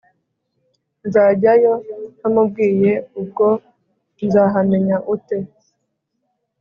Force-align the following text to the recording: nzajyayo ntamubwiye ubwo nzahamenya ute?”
nzajyayo 1.07 1.73
ntamubwiye 2.17 2.93
ubwo 3.19 3.47
nzahamenya 4.25 4.97
ute?” 5.13 5.37